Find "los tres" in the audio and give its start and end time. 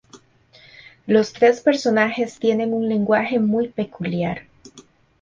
1.05-1.61